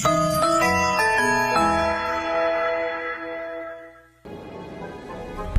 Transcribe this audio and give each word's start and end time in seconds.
Peace. 0.00 0.37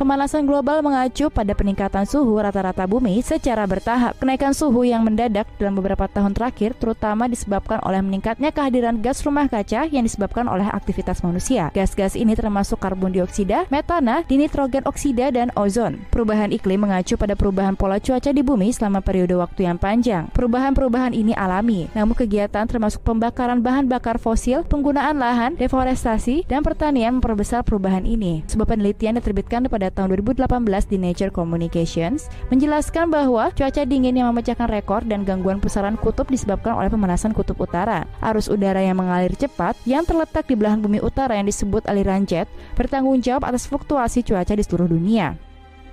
Pemanasan 0.00 0.48
global 0.48 0.80
mengacu 0.80 1.28
pada 1.28 1.52
peningkatan 1.52 2.08
suhu 2.08 2.40
rata-rata 2.40 2.88
bumi 2.88 3.20
secara 3.20 3.68
bertahap. 3.68 4.16
Kenaikan 4.16 4.56
suhu 4.56 4.88
yang 4.88 5.04
mendadak 5.04 5.44
dalam 5.60 5.76
beberapa 5.76 6.08
tahun 6.08 6.32
terakhir 6.32 6.72
terutama 6.80 7.28
disebabkan 7.28 7.84
oleh 7.84 8.00
meningkatnya 8.00 8.48
kehadiran 8.48 9.04
gas 9.04 9.20
rumah 9.20 9.44
kaca 9.44 9.84
yang 9.92 10.00
disebabkan 10.00 10.48
oleh 10.48 10.64
aktivitas 10.72 11.20
manusia. 11.20 11.68
Gas-gas 11.76 12.16
ini 12.16 12.32
termasuk 12.32 12.80
karbon 12.80 13.12
dioksida, 13.12 13.68
metana, 13.68 14.24
dinitrogen 14.24 14.88
oksida, 14.88 15.28
dan 15.36 15.52
ozon. 15.52 16.00
Perubahan 16.08 16.48
iklim 16.48 16.80
mengacu 16.80 17.20
pada 17.20 17.36
perubahan 17.36 17.76
pola 17.76 18.00
cuaca 18.00 18.32
di 18.32 18.40
bumi 18.40 18.72
selama 18.72 19.04
periode 19.04 19.36
waktu 19.36 19.68
yang 19.68 19.76
panjang. 19.76 20.32
Perubahan-perubahan 20.32 21.12
ini 21.12 21.36
alami, 21.36 21.92
namun 21.92 22.16
kegiatan 22.16 22.64
termasuk 22.64 23.04
pembakaran 23.04 23.60
bahan 23.60 23.84
bakar 23.84 24.16
fosil, 24.16 24.64
penggunaan 24.64 25.20
lahan, 25.20 25.60
deforestasi, 25.60 26.48
dan 26.48 26.64
pertanian 26.64 27.20
memperbesar 27.20 27.60
perubahan 27.68 28.08
ini. 28.08 28.40
Sebuah 28.48 28.64
penelitian 28.64 29.20
diterbitkan 29.20 29.68
pada 29.68 29.89
tahun 29.92 30.22
2018 30.22 30.46
di 30.86 30.96
Nature 30.96 31.32
Communications 31.34 32.30
menjelaskan 32.48 33.10
bahwa 33.10 33.50
cuaca 33.52 33.82
dingin 33.82 34.16
yang 34.16 34.30
memecahkan 34.30 34.70
rekor 34.70 35.02
dan 35.04 35.26
gangguan 35.26 35.58
pusaran 35.58 35.98
kutub 35.98 36.30
disebabkan 36.30 36.78
oleh 36.78 36.88
pemanasan 36.88 37.34
kutub 37.34 37.58
utara. 37.58 38.06
Arus 38.22 38.46
udara 38.46 38.80
yang 38.80 38.98
mengalir 39.02 39.34
cepat 39.34 39.74
yang 39.84 40.06
terletak 40.06 40.46
di 40.46 40.54
belahan 40.54 40.78
bumi 40.78 41.02
utara 41.02 41.34
yang 41.34 41.50
disebut 41.50 41.84
aliran 41.90 42.22
jet 42.24 42.46
bertanggung 42.78 43.18
jawab 43.20 43.46
atas 43.46 43.66
fluktuasi 43.66 44.22
cuaca 44.22 44.54
di 44.54 44.62
seluruh 44.62 44.86
dunia. 44.86 45.49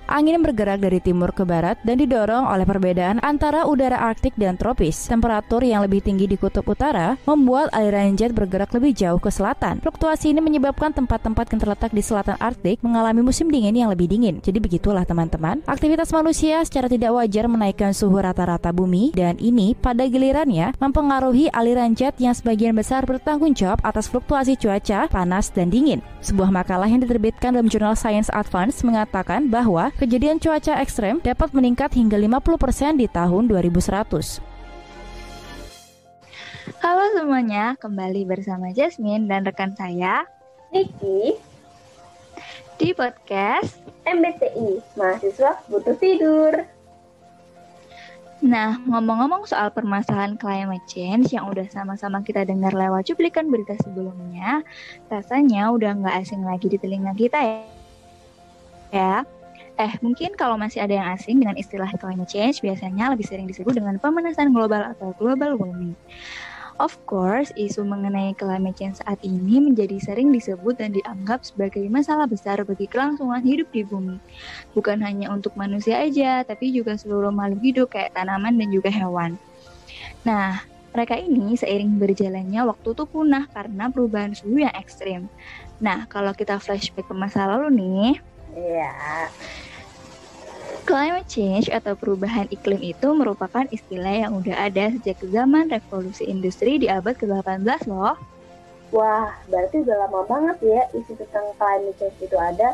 Angin 0.08 0.40
bergerak 0.40 0.80
dari 0.80 1.04
timur 1.04 1.36
ke 1.36 1.44
barat 1.44 1.76
dan 1.84 2.00
didorong 2.00 2.48
oleh 2.48 2.64
perbedaan 2.64 3.20
antara 3.20 3.68
udara 3.68 4.00
Arktik 4.08 4.32
dan 4.40 4.56
tropis. 4.56 5.04
Temperatur 5.04 5.60
yang 5.60 5.84
lebih 5.84 6.00
tinggi 6.00 6.24
di 6.24 6.40
kutub 6.40 6.64
utara 6.64 7.20
membuat 7.28 7.68
aliran 7.76 8.16
jet 8.16 8.32
bergerak 8.32 8.72
lebih 8.72 8.96
jauh 8.96 9.20
ke 9.20 9.28
selatan. 9.28 9.84
Fluktuasi 9.84 10.32
ini 10.32 10.40
menyebabkan 10.40 10.96
tempat-tempat 10.96 11.52
yang 11.52 11.60
terletak 11.60 11.92
di 11.92 12.00
selatan 12.00 12.40
Arktik 12.40 12.80
mengalami 12.80 13.20
musim 13.20 13.52
dingin 13.52 13.76
yang 13.76 13.92
lebih 13.92 14.08
dingin. 14.08 14.40
Jadi 14.40 14.56
begitulah 14.56 15.04
teman-teman. 15.04 15.60
Aktivitas 15.68 16.08
manusia 16.16 16.64
secara 16.64 16.88
tidak 16.88 17.12
wajar 17.12 17.44
menaikkan 17.44 17.92
suhu 17.92 18.16
rata-rata 18.16 18.72
bumi 18.72 19.12
dan 19.12 19.36
ini 19.36 19.76
pada 19.76 20.08
gilirannya 20.08 20.72
mempengaruhi 20.80 21.52
aliran 21.52 21.92
jet 21.92 22.16
yang 22.16 22.32
sebagian 22.32 22.72
besar 22.72 23.04
bertanggung 23.04 23.52
jawab 23.52 23.76
atas 23.84 24.08
fluktuasi 24.08 24.56
cuaca, 24.56 25.04
panas, 25.12 25.52
dan 25.52 25.68
dingin. 25.68 26.00
Sebuah 26.24 26.48
makalah 26.48 26.88
yang 26.88 27.04
diterbitkan 27.04 27.52
dalam 27.52 27.68
jurnal 27.68 27.92
Science 27.92 28.32
Advance 28.32 28.80
mengatakan 28.80 29.52
bahwa 29.52 29.92
kejadian 29.98 30.38
cuaca 30.38 30.78
ekstrem 30.78 31.18
dapat 31.18 31.50
meningkat 31.50 31.90
hingga 31.98 32.14
50% 32.14 33.02
di 33.02 33.10
tahun 33.10 33.50
2100. 33.50 34.38
Halo 36.78 37.04
semuanya, 37.18 37.74
kembali 37.82 38.22
bersama 38.22 38.70
Jasmine 38.70 39.26
dan 39.26 39.42
rekan 39.42 39.74
saya, 39.74 40.22
Niki, 40.70 41.34
di 42.78 42.94
podcast 42.94 43.82
MBTI, 44.06 44.78
Mahasiswa 44.94 45.58
Butuh 45.66 45.98
Tidur. 45.98 46.62
Nah, 48.38 48.78
ngomong-ngomong 48.86 49.50
soal 49.50 49.74
permasalahan 49.74 50.38
climate 50.38 50.86
change 50.86 51.34
yang 51.34 51.50
udah 51.50 51.66
sama-sama 51.74 52.22
kita 52.22 52.46
dengar 52.46 52.70
lewat 52.70 53.10
cuplikan 53.10 53.50
berita 53.50 53.74
sebelumnya, 53.82 54.62
rasanya 55.10 55.74
udah 55.74 55.98
nggak 55.98 56.22
asing 56.22 56.46
lagi 56.46 56.70
di 56.70 56.78
telinga 56.78 57.18
kita 57.18 57.42
ya. 57.42 57.66
Ya, 58.94 59.26
Eh, 59.78 59.94
mungkin 60.02 60.34
kalau 60.34 60.58
masih 60.58 60.82
ada 60.82 60.90
yang 60.90 61.06
asing 61.14 61.38
dengan 61.38 61.54
istilah 61.54 61.86
climate 62.02 62.26
change, 62.26 62.58
biasanya 62.58 63.14
lebih 63.14 63.22
sering 63.22 63.46
disebut 63.46 63.78
dengan 63.78 63.94
pemanasan 64.02 64.50
global 64.50 64.82
atau 64.90 65.14
global 65.14 65.54
warming. 65.54 65.94
Of 66.82 66.98
course, 67.06 67.54
isu 67.54 67.86
mengenai 67.86 68.34
climate 68.34 68.74
change 68.74 68.98
saat 68.98 69.22
ini 69.22 69.62
menjadi 69.62 69.94
sering 70.02 70.34
disebut 70.34 70.82
dan 70.82 70.90
dianggap 70.90 71.46
sebagai 71.46 71.86
masalah 71.94 72.26
besar 72.26 72.62
bagi 72.66 72.90
kelangsungan 72.90 73.42
hidup 73.46 73.70
di 73.70 73.86
bumi. 73.86 74.18
Bukan 74.74 74.98
hanya 75.02 75.30
untuk 75.30 75.54
manusia 75.54 76.02
aja, 76.02 76.42
tapi 76.42 76.74
juga 76.74 76.98
seluruh 76.98 77.30
makhluk 77.30 77.62
hidup 77.62 77.86
kayak 77.94 78.14
tanaman 78.18 78.58
dan 78.58 78.70
juga 78.74 78.90
hewan. 78.90 79.38
Nah, 80.26 80.58
mereka 80.90 81.14
ini 81.22 81.54
seiring 81.54 82.02
berjalannya 82.02 82.66
waktu 82.66 82.88
tuh 82.98 83.06
punah 83.06 83.46
karena 83.54 83.94
perubahan 83.94 84.34
suhu 84.34 84.58
yang 84.58 84.74
ekstrim. 84.74 85.30
Nah, 85.78 86.10
kalau 86.10 86.34
kita 86.34 86.58
flashback 86.58 87.06
ke 87.06 87.14
masa 87.14 87.46
lalu 87.46 87.74
nih, 87.78 88.10
Iya. 88.56 89.28
Climate 90.88 91.28
change 91.28 91.68
atau 91.68 91.92
perubahan 91.92 92.48
iklim 92.48 92.80
itu 92.80 93.12
merupakan 93.12 93.68
istilah 93.68 94.24
yang 94.24 94.40
udah 94.40 94.72
ada 94.72 94.88
sejak 94.96 95.20
zaman 95.28 95.68
revolusi 95.68 96.24
industri 96.24 96.80
di 96.80 96.88
abad 96.88 97.12
ke-18 97.12 97.92
loh. 97.92 98.16
Wah, 98.96 99.36
berarti 99.52 99.84
udah 99.84 100.08
lama 100.08 100.24
banget 100.24 100.56
ya 100.64 100.82
isu 100.96 101.12
tentang 101.20 101.52
climate 101.60 101.92
change 102.00 102.16
itu 102.24 102.32
ada. 102.40 102.72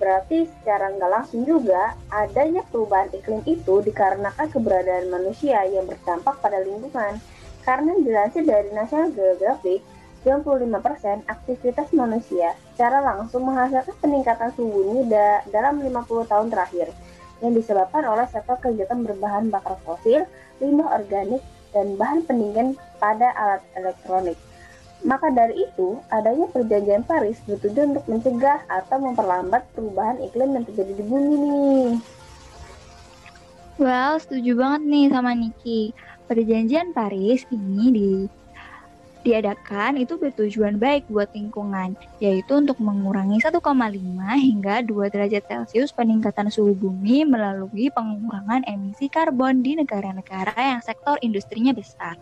Berarti 0.00 0.48
secara 0.48 0.88
nggak 0.88 1.10
langsung 1.12 1.44
juga 1.44 2.00
adanya 2.08 2.64
perubahan 2.72 3.12
iklim 3.12 3.44
itu 3.44 3.84
dikarenakan 3.84 4.48
keberadaan 4.48 5.12
manusia 5.12 5.60
yang 5.68 5.84
berdampak 5.84 6.40
pada 6.40 6.64
lingkungan. 6.64 7.20
Karena 7.60 7.92
dilansir 8.00 8.48
dari 8.48 8.72
National 8.72 9.12
Geographic, 9.12 9.84
95% 10.24 11.28
aktivitas 11.28 11.92
manusia 11.92 12.56
secara 12.72 13.04
langsung 13.04 13.44
menghasilkan 13.44 13.92
peningkatan 14.00 14.48
suhu 14.56 14.80
bumi 14.80 15.12
da 15.12 15.44
dalam 15.52 15.84
50 15.84 16.24
tahun 16.24 16.48
terakhir 16.48 16.88
yang 17.40 17.52
disebabkan 17.56 18.04
oleh 18.04 18.28
sektor 18.28 18.56
kegiatan 18.60 19.00
berbahan 19.04 19.48
bakar 19.48 19.76
fosil, 19.84 20.24
limbah 20.60 21.00
organik, 21.00 21.40
dan 21.72 21.96
bahan 21.96 22.24
pendingin 22.28 22.76
pada 23.00 23.32
alat 23.36 23.62
elektronik. 23.76 24.36
Maka 25.00 25.32
dari 25.32 25.64
itu, 25.64 25.96
adanya 26.12 26.44
perjanjian 26.52 27.08
Paris 27.08 27.40
bertujuan 27.48 27.96
untuk 27.96 28.04
mencegah 28.04 28.60
atau 28.68 29.00
memperlambat 29.00 29.64
perubahan 29.72 30.20
iklim 30.20 30.52
yang 30.52 30.64
terjadi 30.68 30.92
di 30.92 31.04
bumi 31.08 31.34
nih. 31.40 31.90
Well, 33.80 34.20
setuju 34.20 34.60
banget 34.60 34.82
nih 34.84 35.06
sama 35.08 35.32
Niki. 35.32 35.96
Perjanjian 36.28 36.92
Paris 36.92 37.48
ini 37.48 37.82
di 37.88 38.10
diadakan 39.20 40.00
itu 40.00 40.16
bertujuan 40.16 40.80
baik 40.80 41.04
buat 41.12 41.28
lingkungan, 41.36 41.96
yaitu 42.18 42.52
untuk 42.56 42.80
mengurangi 42.80 43.40
1,5 43.40 43.60
hingga 44.36 44.74
2 44.84 45.12
derajat 45.12 45.44
Celcius 45.44 45.92
peningkatan 45.92 46.48
suhu 46.48 46.72
bumi 46.72 47.28
melalui 47.28 47.92
pengurangan 47.92 48.64
emisi 48.64 49.12
karbon 49.12 49.60
di 49.60 49.76
negara-negara 49.76 50.56
yang 50.56 50.80
sektor 50.80 51.20
industrinya 51.20 51.76
besar. 51.76 52.16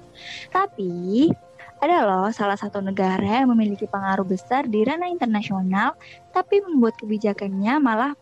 Tapi, 0.50 1.30
ada 1.78 2.02
loh 2.02 2.28
salah 2.34 2.58
satu 2.58 2.82
negara 2.82 3.46
yang 3.46 3.54
memiliki 3.54 3.86
pengaruh 3.86 4.26
besar 4.26 4.66
di 4.66 4.82
ranah 4.82 5.06
internasional, 5.06 5.94
tapi 6.34 6.58
membuat 6.62 6.98
kebijakannya 6.98 7.78
malah 7.78 8.12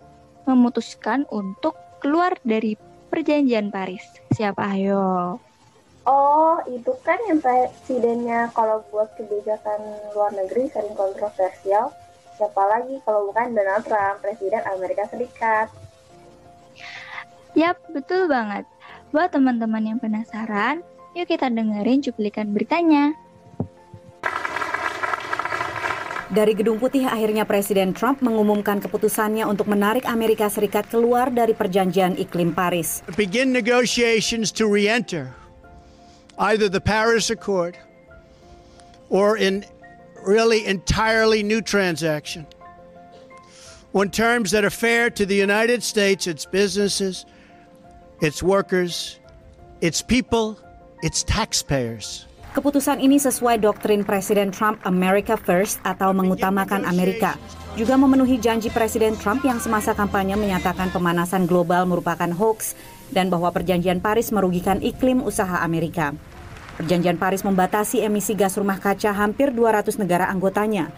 memutuskan 0.45 1.25
untuk 1.33 1.75
keluar 2.05 2.37
dari 2.45 2.77
perjanjian 3.09 3.73
Paris. 3.73 4.05
Siapa 4.37 4.77
ayo? 4.77 5.41
Oh, 6.07 6.63
itu 6.71 6.95
kan 7.03 7.19
yang 7.27 7.43
presidennya 7.43 8.47
kalau 8.55 8.79
buat 8.95 9.11
kebijakan 9.19 9.83
luar 10.15 10.31
negeri 10.39 10.71
sering 10.71 10.95
kontroversial. 10.95 11.91
Siapa 12.39 12.63
lagi 12.63 13.03
kalau 13.03 13.27
bukan 13.35 13.59
Donald 13.59 13.83
Trump, 13.83 14.23
Presiden 14.23 14.63
Amerika 14.71 15.11
Serikat. 15.11 15.67
Yap, 17.59 17.83
betul 17.91 18.31
banget. 18.31 18.63
Buat 19.11 19.35
teman-teman 19.35 19.83
yang 19.83 19.99
penasaran, 19.99 20.87
yuk 21.19 21.27
kita 21.27 21.51
dengerin 21.51 21.99
cuplikan 22.07 22.55
beritanya. 22.55 23.11
Dari 26.31 26.55
Gedung 26.55 26.79
Putih 26.79 27.11
akhirnya 27.11 27.43
Presiden 27.43 27.91
Trump 27.97 28.23
mengumumkan 28.23 28.79
keputusannya 28.79 29.43
untuk 29.43 29.67
menarik 29.67 30.07
Amerika 30.07 30.47
Serikat 30.47 30.87
keluar 30.87 31.35
dari 31.35 31.57
perjanjian 31.57 32.15
iklim 32.15 32.55
Paris. 32.55 33.03
Begin 33.19 33.51
negotiations 33.51 34.55
to 34.55 34.71
re-enter 34.71 35.46
either 36.39 36.69
the 36.69 36.81
Paris 36.81 37.31
Accord 37.31 37.77
or 39.09 39.37
in 39.37 39.65
really 40.27 40.67
entirely 40.67 41.43
new 41.43 41.63
transaction 41.63 42.47
on 43.97 44.11
terms 44.11 44.51
that 44.53 44.65
are 44.65 44.73
fair 44.73 45.09
to 45.09 45.25
the 45.25 45.35
United 45.35 45.83
States, 45.83 46.27
its 46.27 46.45
businesses, 46.45 47.25
its 48.21 48.43
workers, 48.43 49.19
its 49.81 50.03
people, 50.03 50.59
its 51.01 51.25
taxpayers. 51.25 52.29
Keputusan 52.53 53.05
ini 53.05 53.21
sesuai 53.21 53.61
doktrin 53.61 54.01
Presiden 54.01 54.49
Trump 54.49 54.81
America 54.89 55.37
First 55.37 55.81
atau 55.85 56.17
mengutamakan 56.17 56.89
Amerika. 56.89 57.37
Juga 57.77 58.01
memenuhi 58.01 58.41
janji 58.41 58.73
Presiden 58.73 59.13
Trump 59.21 59.45
yang 59.45 59.61
semasa 59.61 59.93
kampanye 59.93 60.41
menyatakan 60.41 60.89
pemanasan 60.89 61.45
global 61.45 61.85
merupakan 61.85 62.33
hoax 62.33 62.73
dan 63.11 63.31
bahwa 63.31 63.51
perjanjian 63.51 64.03
Paris 64.03 64.31
merugikan 64.35 64.83
iklim 64.83 65.23
usaha 65.23 65.63
Amerika. 65.63 66.15
Perjanjian 66.77 67.17
Paris 67.17 67.41
membatasi 67.41 68.05
emisi 68.05 68.37
gas 68.37 68.61
rumah 68.61 68.77
kaca 68.77 69.09
hampir 69.15 69.49
200 69.49 69.97
negara 69.97 70.29
anggotanya. 70.29 70.93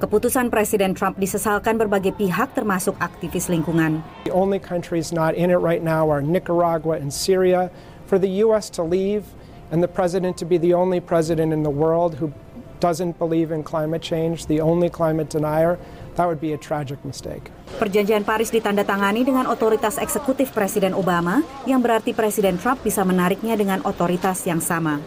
Keputusan 0.00 0.48
Presiden 0.48 0.96
Trump 0.96 1.20
disesalkan 1.20 1.76
berbagai 1.76 2.16
pihak 2.16 2.56
termasuk 2.56 2.96
aktivis 2.98 3.52
lingkungan. 3.52 4.00
The 4.24 4.32
only 4.32 4.56
countries 4.56 5.12
not 5.12 5.36
in 5.36 5.52
it 5.52 5.60
right 5.60 5.84
now 5.84 6.08
are 6.08 6.24
Nicaragua 6.24 6.96
and 6.96 7.12
Syria. 7.12 7.68
For 8.10 8.18
the 8.18 8.42
U.S. 8.42 8.66
to 8.74 8.82
leave 8.82 9.22
and 9.70 9.78
the 9.78 9.92
president 9.92 10.34
to 10.42 10.46
be 10.48 10.58
the 10.58 10.74
only 10.74 10.98
president 10.98 11.54
in 11.54 11.62
the 11.62 11.70
world 11.70 12.18
who 12.18 12.34
doesn't 12.80 13.20
believe 13.20 13.52
in 13.52 13.62
climate 13.62 14.02
change, 14.02 14.48
the 14.48 14.58
only 14.58 14.88
climate 14.88 15.28
denier, 15.28 15.78
that 16.16 16.26
would 16.26 16.40
be 16.40 16.56
a 16.56 16.60
tragic 16.60 16.98
mistake. 17.06 17.52
Perjanjian 17.78 18.26
Paris 18.26 18.50
ditandatangani 18.50 19.22
dengan 19.22 19.46
otoritas 19.46 20.00
eksekutif 20.00 20.50
Presiden 20.50 20.96
Obama, 20.96 21.44
yang 21.68 21.78
berarti 21.78 22.16
Presiden 22.16 22.58
Trump 22.58 22.82
bisa 22.82 23.06
menariknya 23.06 23.54
dengan 23.54 23.78
otoritas 23.86 24.42
yang 24.48 24.58
sama. 24.58 24.98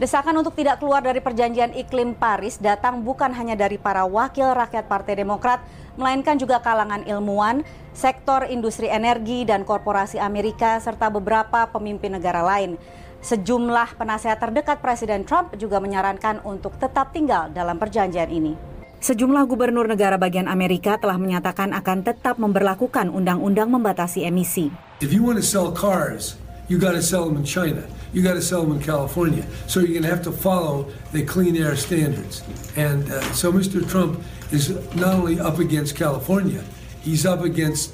Desakan 0.00 0.40
untuk 0.40 0.56
tidak 0.56 0.80
keluar 0.80 1.04
dari 1.04 1.20
perjanjian 1.20 1.76
iklim 1.76 2.16
Paris 2.16 2.56
datang 2.56 3.04
bukan 3.04 3.36
hanya 3.36 3.52
dari 3.52 3.76
para 3.76 4.08
wakil 4.08 4.56
rakyat 4.56 4.88
Partai 4.88 5.20
Demokrat, 5.20 5.60
melainkan 6.00 6.40
juga 6.40 6.56
kalangan 6.56 7.04
ilmuwan, 7.04 7.60
sektor 7.92 8.48
industri 8.48 8.88
energi 8.88 9.44
dan 9.44 9.60
korporasi 9.60 10.16
Amerika 10.16 10.80
serta 10.80 11.12
beberapa 11.12 11.68
pemimpin 11.68 12.16
negara 12.16 12.40
lain. 12.40 12.80
Sejumlah 13.20 14.00
penasehat 14.00 14.40
terdekat 14.40 14.80
Presiden 14.80 15.28
Trump 15.28 15.52
juga 15.60 15.76
menyarankan 15.76 16.40
untuk 16.40 16.80
tetap 16.80 17.12
tinggal 17.12 17.52
dalam 17.52 17.76
perjanjian 17.76 18.32
ini. 18.32 18.56
Sejumlah 19.00 19.44
gubernur 19.44 19.84
negara 19.84 20.16
bagian 20.16 20.48
Amerika 20.48 20.96
telah 20.96 21.20
menyatakan 21.20 21.72
akan 21.76 22.04
tetap 22.04 22.40
memberlakukan 22.40 23.12
undang-undang 23.12 23.68
membatasi 23.68 24.24
emisi. 24.24 24.72
If 25.04 25.12
you 25.12 25.20
want 25.20 25.36
to 25.36 25.44
sell 25.44 25.72
cars, 25.72 26.40
you 26.68 26.80
got 26.80 26.96
to 26.96 27.04
sell 27.04 27.28
them 27.28 27.36
in 27.36 27.44
China. 27.44 27.84
You 28.12 28.24
got 28.24 28.40
to 28.40 28.44
sell 28.44 28.64
them 28.64 28.76
in 28.76 28.80
California. 28.80 29.44
So 29.68 29.80
you're 29.80 29.96
going 29.96 30.08
to 30.08 30.12
have 30.12 30.24
to 30.24 30.32
follow 30.32 30.88
the 31.12 31.24
clean 31.24 31.56
air 31.56 31.76
standards. 31.76 32.40
And 32.76 33.04
uh, 33.08 33.20
so 33.36 33.52
Mr. 33.52 33.84
Trump 33.84 34.20
is 34.48 34.72
not 34.96 35.20
only 35.20 35.40
up 35.40 35.60
against 35.60 35.96
California, 35.96 36.64
he's 37.04 37.24
up 37.24 37.44
against 37.44 37.92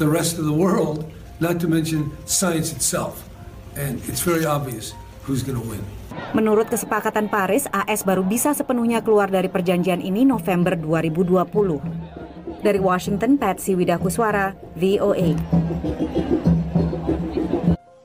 the 0.00 0.08
rest 0.08 0.40
of 0.40 0.48
the 0.48 0.52
world, 0.52 1.08
not 1.40 1.60
to 1.60 1.68
mention 1.68 2.12
science 2.24 2.72
itself. 2.72 3.28
And 3.72 4.04
it's 4.04 4.20
very 4.20 4.44
obvious 4.44 4.92
who's 5.24 5.40
going 5.40 5.56
to 5.56 5.64
win. 5.64 5.80
Menurut 6.36 6.68
kesepakatan 6.68 7.32
Paris, 7.32 7.64
AS 7.72 8.04
baru 8.04 8.20
bisa 8.20 8.52
sepenuhnya 8.52 9.00
keluar 9.00 9.32
dari 9.32 9.48
perjanjian 9.48 10.04
ini 10.04 10.28
November 10.28 10.76
2020. 10.76 12.60
Dari 12.60 12.80
Washington, 12.80 13.40
Patsy 13.40 13.72
Widakuswara, 13.72 14.52
VOA. 14.76 15.34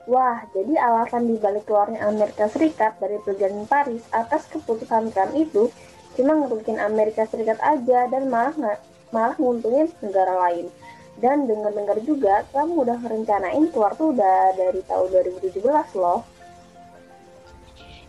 Wah, 0.08 0.40
jadi 0.56 0.74
alasan 0.80 1.28
dibalik 1.28 1.68
keluarnya 1.68 2.08
Amerika 2.08 2.48
Serikat 2.48 2.96
dari 2.96 3.20
perjanjian 3.20 3.68
Paris 3.68 4.02
atas 4.08 4.48
keputusan 4.48 5.12
Trump 5.12 5.36
itu 5.36 5.68
cuma 6.16 6.32
ngerugikan 6.32 6.80
Amerika 6.80 7.28
Serikat 7.28 7.60
aja 7.60 8.08
dan 8.08 8.32
malah 8.32 8.56
nggak 8.56 8.78
malah 9.12 9.36
nguntungin 9.36 9.92
negara 10.00 10.32
lain. 10.48 10.72
Dan 11.18 11.50
dengar-dengar 11.50 11.98
juga 12.06 12.46
kamu 12.54 12.86
udah 12.86 12.98
merencanain 13.02 13.64
keluar 13.74 13.92
tuh 13.98 14.14
udah 14.14 14.54
dari 14.54 14.80
tahun 14.86 15.06
2017 15.10 15.98
loh. 15.98 16.22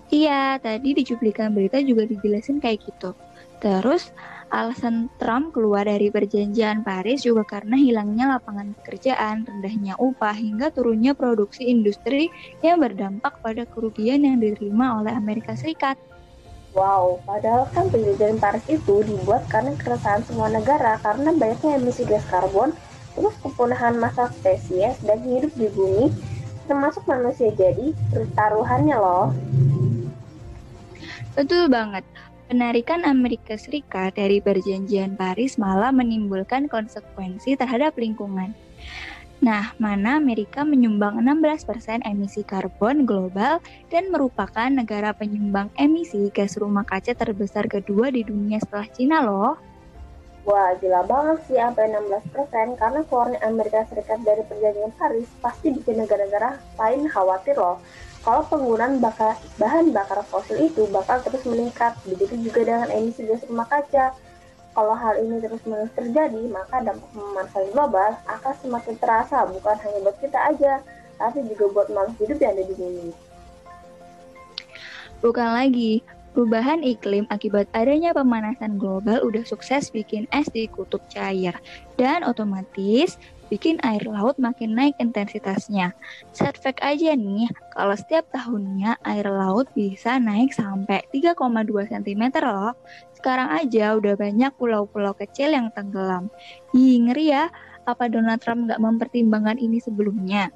Iya, 0.09 0.57
tadi 0.57 0.97
di 0.97 1.05
cuplikan 1.05 1.53
berita 1.53 1.77
juga 1.85 2.05
dijelasin 2.05 2.57
kayak 2.57 2.81
gitu. 2.81 3.13
Terus 3.61 4.09
alasan 4.49 5.13
Trump 5.21 5.53
keluar 5.53 5.85
dari 5.85 6.09
perjanjian 6.09 6.81
Paris 6.81 7.21
juga 7.21 7.45
karena 7.45 7.77
hilangnya 7.77 8.25
lapangan 8.37 8.73
pekerjaan, 8.81 9.45
rendahnya 9.45 9.93
upah, 10.01 10.33
hingga 10.33 10.73
turunnya 10.73 11.13
produksi 11.13 11.69
industri 11.69 12.33
yang 12.65 12.81
berdampak 12.81 13.37
pada 13.45 13.69
kerugian 13.69 14.25
yang 14.25 14.41
diterima 14.41 14.97
oleh 14.97 15.13
Amerika 15.13 15.53
Serikat. 15.53 16.01
Wow, 16.73 17.21
padahal 17.25 17.65
kan 17.73 17.89
perjanjian 17.89 18.37
Paris 18.41 18.65
itu 18.69 19.01
dibuat 19.05 19.45
karena 19.49 19.73
keresahan 19.77 20.21
semua 20.25 20.49
negara 20.49 20.97
karena 21.01 21.33
banyaknya 21.33 21.81
emisi 21.81 22.05
gas 22.05 22.25
karbon 22.29 22.73
terus 23.19 23.35
kepunahan 23.43 23.99
masa 23.99 24.31
spesies 24.31 24.95
dan 25.03 25.19
hidup 25.27 25.51
di 25.59 25.67
bumi 25.75 26.07
termasuk 26.71 27.03
manusia 27.03 27.51
jadi 27.51 27.91
taruhannya 28.31 28.95
loh. 28.95 29.35
Betul 31.35 31.67
banget. 31.67 32.07
Penarikan 32.47 33.03
Amerika 33.05 33.59
Serikat 33.59 34.15
dari 34.17 34.39
perjanjian 34.39 35.19
Paris 35.19 35.59
malah 35.59 35.91
menimbulkan 35.91 36.71
konsekuensi 36.71 37.59
terhadap 37.59 37.93
lingkungan. 37.99 38.55
Nah, 39.39 39.71
mana 39.79 40.19
Amerika 40.19 40.67
menyumbang 40.67 41.21
16% 41.21 42.03
emisi 42.03 42.43
karbon 42.43 43.07
global 43.07 43.63
dan 43.87 44.11
merupakan 44.11 44.67
negara 44.67 45.15
penyumbang 45.15 45.71
emisi 45.79 46.27
gas 46.33 46.59
rumah 46.59 46.83
kaca 46.83 47.15
terbesar 47.15 47.69
kedua 47.71 48.11
di 48.11 48.25
dunia 48.25 48.59
setelah 48.59 48.87
Cina 48.91 49.17
loh. 49.23 49.68
Wah, 50.49 50.73
gila 50.81 51.05
banget 51.05 51.45
sih 51.45 51.61
sampai 51.61 51.93
16% 51.93 52.73
karena 52.73 53.05
keluarnya 53.05 53.37
Amerika 53.45 53.85
Serikat 53.85 54.17
dari 54.25 54.41
perjanjian 54.49 54.89
Paris 54.97 55.29
pasti 55.45 55.69
bikin 55.69 56.01
negara-negara 56.01 56.57
lain 56.81 57.05
khawatir 57.05 57.53
loh. 57.53 57.77
Kalau 58.25 58.41
penggunaan 58.49 58.97
bakar, 58.97 59.37
bahan 59.61 59.93
bakar 59.93 60.25
fosil 60.25 60.57
itu 60.57 60.89
bakal 60.89 61.21
terus 61.21 61.45
meningkat, 61.45 61.93
begitu 62.01 62.49
juga 62.49 62.65
dengan 62.65 62.89
emisi 62.89 63.29
gas 63.29 63.45
rumah 63.45 63.69
kaca. 63.69 64.09
Kalau 64.73 64.97
hal 64.97 65.21
ini 65.21 65.37
terus-menerus 65.37 65.93
terjadi, 65.93 66.41
maka 66.49 66.81
dampak 66.81 67.09
pemanasan 67.13 67.69
global 67.69 68.09
akan 68.25 68.53
semakin 68.65 68.95
terasa 68.97 69.45
bukan 69.45 69.77
hanya 69.85 69.99
buat 70.01 70.17
kita 70.17 70.39
aja, 70.49 70.73
tapi 71.21 71.45
juga 71.45 71.65
buat 71.77 71.87
makhluk 71.93 72.25
hidup 72.25 72.37
yang 72.41 72.57
ada 72.57 72.63
di 72.65 72.73
bumi. 72.73 73.09
Bukan 75.21 75.49
lagi, 75.53 76.01
Perubahan 76.29 76.85
iklim 76.85 77.25
akibat 77.33 77.65
adanya 77.73 78.13
pemanasan 78.13 78.77
global 78.77 79.17
udah 79.25 79.41
sukses 79.43 79.89
bikin 79.89 80.29
es 80.29 80.45
di 80.53 80.69
kutub 80.69 81.01
cair 81.09 81.57
dan 81.97 82.21
otomatis 82.21 83.17
bikin 83.49 83.81
air 83.81 84.05
laut 84.05 84.37
makin 84.37 84.77
naik 84.77 84.93
intensitasnya. 85.01 85.91
Set 86.31 86.55
fact 86.61 86.85
aja 86.85 87.17
nih, 87.17 87.49
kalau 87.73 87.97
setiap 87.97 88.29
tahunnya 88.29 89.01
air 89.01 89.25
laut 89.25 89.65
bisa 89.73 90.21
naik 90.21 90.53
sampai 90.53 91.01
3,2 91.09 91.89
cm 91.89 92.23
loh. 92.45 92.77
Sekarang 93.17 93.49
aja 93.51 93.97
udah 93.97 94.13
banyak 94.15 94.53
pulau-pulau 94.55 95.17
kecil 95.17 95.51
yang 95.51 95.73
tenggelam. 95.73 96.29
Ih, 96.77 97.01
ngeri 97.09 97.33
ya, 97.33 97.49
apa 97.89 98.05
Donald 98.07 98.39
Trump 98.39 98.69
nggak 98.69 98.79
mempertimbangkan 98.79 99.57
ini 99.57 99.81
sebelumnya? 99.81 100.53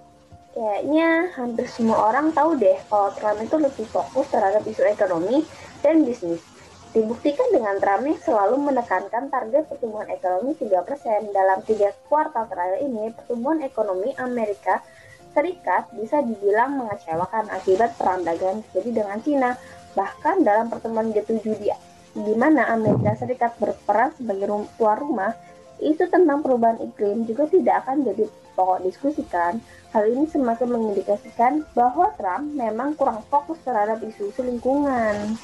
Kayaknya 0.53 1.33
hampir 1.33 1.65
semua 1.65 2.13
orang 2.13 2.29
tahu 2.29 2.53
deh 2.61 2.77
kalau 2.85 3.09
Trump 3.17 3.41
itu 3.41 3.57
lebih 3.57 3.89
fokus 3.89 4.29
terhadap 4.29 4.61
isu 4.69 4.85
ekonomi 4.85 5.41
dan 5.81 6.05
bisnis. 6.05 6.45
Dibuktikan 6.93 7.49
dengan 7.49 7.81
Trump 7.81 8.05
yang 8.05 8.21
selalu 8.21 8.69
menekankan 8.69 9.33
target 9.33 9.65
pertumbuhan 9.65 10.05
ekonomi 10.13 10.53
3% 10.53 11.33
dalam 11.33 11.65
tiga 11.65 11.89
kuartal 12.05 12.45
terakhir 12.45 12.85
ini, 12.85 13.09
pertumbuhan 13.17 13.65
ekonomi 13.65 14.13
Amerika 14.21 14.85
Serikat 15.33 15.89
bisa 15.97 16.21
dibilang 16.21 16.77
mengecewakan 16.77 17.49
akibat 17.49 17.97
perang 17.97 18.21
dagang 18.21 18.61
terjadi 18.69 19.01
dengan 19.01 19.17
Cina. 19.25 19.57
Bahkan 19.97 20.45
dalam 20.45 20.69
pertemuan 20.69 21.09
G7 21.09 21.41
di, 21.57 21.73
di 22.13 22.33
mana 22.37 22.69
Amerika 22.69 23.17
Serikat 23.17 23.57
berperan 23.57 24.13
sebagai 24.13 24.53
tuan 24.77 24.97
rumah, 25.01 25.33
isu 25.81 26.05
tentang 26.13 26.45
perubahan 26.45 26.77
iklim 26.77 27.25
juga 27.25 27.49
tidak 27.49 27.89
akan 27.89 28.05
jadi 28.05 28.29
pokok 28.53 28.85
diskusi 28.85 29.21
kan. 29.27 29.59
Hal 29.93 30.09
ini 30.09 30.25
semakin 30.25 30.73
mengindikasikan 30.73 31.65
bahwa 31.77 32.09
Trump 32.17 32.53
memang 32.57 32.97
kurang 32.97 33.21
fokus 33.29 33.61
terhadap 33.61 34.01
isu-isu 34.01 34.41
lingkungan. 34.41 35.37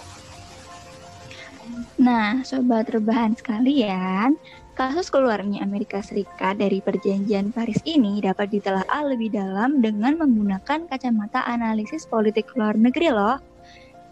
Nah, 2.01 2.41
sobat 2.41 2.89
rebahan 2.89 3.37
sekalian, 3.37 4.33
kasus 4.73 5.13
keluarnya 5.13 5.61
Amerika 5.61 6.01
Serikat 6.01 6.57
dari 6.57 6.81
perjanjian 6.81 7.53
Paris 7.53 7.77
ini 7.85 8.23
dapat 8.25 8.49
ditelaah 8.49 9.03
lebih 9.05 9.29
dalam 9.35 9.77
dengan 9.77 10.17
menggunakan 10.17 10.89
kacamata 10.89 11.45
analisis 11.45 12.09
politik 12.09 12.49
luar 12.57 12.73
negeri 12.73 13.13
loh. 13.13 13.37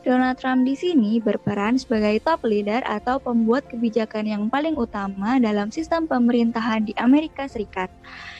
Donald 0.05 0.39
Trump 0.39 0.63
di 0.63 0.71
sini 0.71 1.19
berperan 1.19 1.75
sebagai 1.75 2.23
top 2.23 2.47
leader 2.47 2.79
atau 2.87 3.19
pembuat 3.19 3.67
kebijakan 3.67 4.23
yang 4.23 4.43
paling 4.47 4.77
utama 4.79 5.35
dalam 5.35 5.67
sistem 5.67 6.07
pemerintahan 6.07 6.87
di 6.87 6.95
Amerika 6.95 7.43
Serikat. 7.49 7.91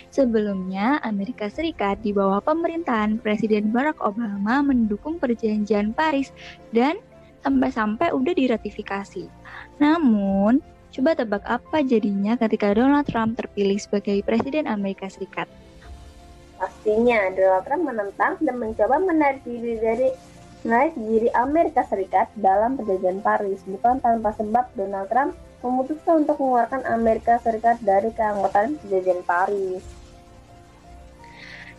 Sebelumnya, 0.08 1.04
Amerika 1.04 1.52
Serikat 1.52 2.00
di 2.00 2.16
bawah 2.16 2.40
pemerintahan 2.40 3.20
Presiden 3.20 3.76
Barack 3.76 4.00
Obama 4.00 4.64
mendukung 4.64 5.20
perjanjian 5.20 5.92
Paris 5.92 6.32
dan 6.72 6.98
sampai-sampai 7.44 8.16
udah 8.16 8.34
diratifikasi. 8.34 9.28
Namun, 9.78 10.64
coba 10.96 11.14
tebak 11.14 11.44
apa 11.46 11.84
jadinya 11.84 12.40
ketika 12.40 12.72
Donald 12.74 13.06
Trump 13.06 13.36
terpilih 13.36 13.78
sebagai 13.78 14.24
Presiden 14.24 14.66
Amerika 14.66 15.12
Serikat? 15.12 15.46
Pastinya 16.58 17.30
Donald 17.38 17.64
Trump 17.70 17.84
menentang 17.86 18.34
dan 18.42 18.56
mencoba 18.58 18.98
menarik 18.98 19.46
diri 19.46 19.78
dari 19.78 20.10
menarik 20.66 20.98
diri 20.98 21.30
Amerika 21.38 21.86
Serikat 21.86 22.34
dalam 22.40 22.80
perjanjian 22.80 23.22
Paris. 23.22 23.62
Bukan 23.70 24.02
tanpa 24.02 24.34
sebab 24.34 24.66
Donald 24.74 25.08
Trump 25.12 25.38
memutuskan 25.62 26.26
untuk 26.26 26.38
mengeluarkan 26.38 26.82
Amerika 26.86 27.42
Serikat 27.42 27.82
dari 27.82 28.14
keanggotaan 28.14 28.78
perjanjian 28.82 29.22
Paris. 29.26 29.84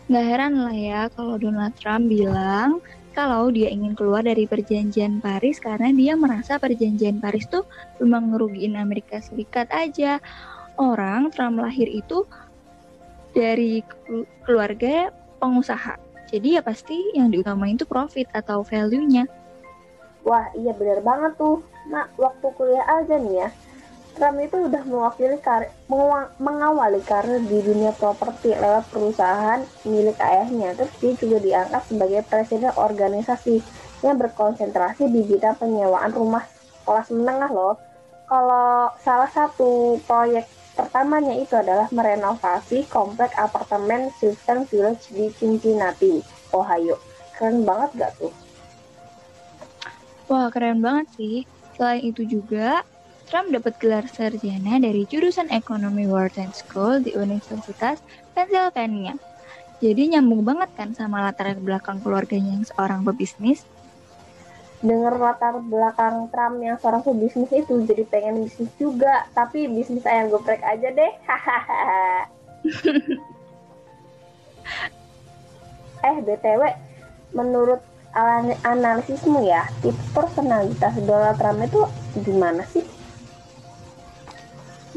Gak 0.09 0.25
heran 0.25 0.57
lah 0.65 0.73
ya 0.73 1.01
kalau 1.13 1.37
Donald 1.37 1.77
Trump 1.77 2.09
bilang 2.09 2.81
kalau 3.13 3.49
dia 3.53 3.69
ingin 3.69 3.93
keluar 3.93 4.25
dari 4.25 4.45
perjanjian 4.49 5.21
Paris 5.21 5.61
karena 5.61 5.93
dia 5.93 6.13
merasa 6.17 6.57
perjanjian 6.57 7.21
Paris 7.21 7.45
tuh 7.49 7.65
cuma 8.01 8.17
ngerugiin 8.17 8.79
Amerika 8.79 9.21
Serikat 9.21 9.69
aja. 9.69 10.17
Orang 10.79 11.35
Trump 11.35 11.59
lahir 11.59 11.91
itu 11.91 12.23
dari 13.35 13.83
keluarga 14.47 15.11
pengusaha. 15.37 15.99
Jadi 16.29 16.55
ya 16.55 16.61
pasti 16.63 16.95
yang 17.17 17.33
diutamain 17.33 17.75
itu 17.75 17.83
profit 17.83 18.29
atau 18.31 18.61
value-nya. 18.61 19.25
Wah 20.23 20.47
iya 20.53 20.71
bener 20.75 21.01
banget 21.01 21.35
tuh. 21.37 21.61
nah, 21.89 22.05
waktu 22.21 22.45
kuliah 22.53 22.85
aja 22.85 23.17
nih 23.17 23.45
ya, 23.45 23.49
Trump 24.19 24.35
itu 24.43 24.67
udah 24.67 24.83
mewakili 24.83 25.39
karir, 25.39 25.71
mengawali 26.43 26.99
karir 27.07 27.39
di 27.39 27.63
dunia 27.63 27.95
properti 27.95 28.51
lewat 28.51 28.91
perusahaan 28.91 29.63
milik 29.87 30.19
ayahnya. 30.19 30.75
Terus 30.75 30.91
dia 30.99 31.13
juga 31.15 31.37
diangkat 31.39 31.81
sebagai 31.87 32.21
presiden 32.27 32.75
organisasi 32.75 33.63
yang 34.03 34.19
berkonsentrasi 34.19 35.07
di 35.07 35.23
bidang 35.23 35.55
penyewaan 35.55 36.11
rumah 36.11 36.43
kelas 36.83 37.07
menengah 37.15 37.47
loh. 37.47 37.79
Kalau 38.27 38.91
salah 38.99 39.31
satu 39.31 39.95
proyek 40.03 40.51
pertamanya 40.75 41.39
itu 41.39 41.55
adalah 41.55 41.87
merenovasi 41.87 42.91
komplek 42.91 43.31
apartemen 43.39 44.11
System 44.19 44.67
Village 44.67 45.15
di 45.15 45.31
Cincinnati, 45.31 46.19
Ohio. 46.51 46.99
Keren 47.39 47.63
banget 47.63 47.89
gak 47.95 48.11
tuh? 48.19 48.35
Wah, 50.27 50.51
keren 50.51 50.83
banget 50.83 51.07
sih. 51.15 51.47
Selain 51.79 52.03
itu 52.03 52.27
juga, 52.27 52.83
Trump 53.29 53.53
dapat 53.53 53.77
gelar 53.77 54.09
sarjana 54.09 54.81
dari 54.81 55.05
jurusan 55.05 55.53
Ekonomi 55.53 56.09
Wharton 56.09 56.49
School 56.49 57.05
di 57.05 57.13
Universitas 57.13 58.01
Pennsylvania. 58.33 59.13
Jadi 59.77 60.17
nyambung 60.17 60.41
banget 60.41 60.73
kan 60.73 60.97
sama 60.97 61.21
latar 61.21 61.53
belakang 61.61 62.01
keluarganya 62.01 62.57
yang 62.57 62.65
seorang 62.65 63.05
pebisnis. 63.05 63.69
Dengar 64.81 65.21
latar 65.21 65.61
belakang 65.61 66.25
Trump 66.33 66.57
yang 66.57 66.81
seorang 66.81 67.05
pebisnis 67.05 67.53
itu 67.53 67.85
jadi 67.85 68.01
pengen 68.09 68.49
bisnis 68.49 68.73
juga, 68.81 69.29
tapi 69.37 69.69
bisnis 69.69 70.09
ayam 70.09 70.33
geprek 70.33 70.65
aja 70.65 70.89
deh. 70.89 71.13
Eh 75.99 76.15
BTW, 76.23 76.63
menurut 77.35 77.83
analisismu 78.63 79.43
ya, 79.43 79.67
tipe 79.83 79.99
personalitas 80.15 80.95
Donald 81.03 81.35
Trump 81.35 81.59
itu 81.59 81.83
gimana 82.23 82.63
sih? 82.71 82.98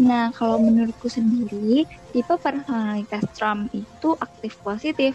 Nah, 0.03 0.35
kalau 0.35 0.59
menurutku 0.59 1.07
sendiri, 1.07 1.87
tipe 2.11 2.35
personalitas 2.43 3.23
Trump 3.39 3.71
itu 3.71 4.19
aktif 4.19 4.59
positif. 4.59 5.15